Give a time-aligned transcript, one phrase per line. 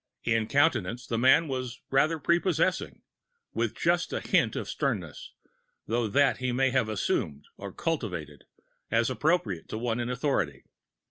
[0.23, 3.03] In countenance the man was rather prepossessing,
[3.53, 5.31] with just a hint of sternness;
[5.85, 8.45] though that he may have assumed or cultivated,
[8.89, 10.63] as appropriate to one in authority.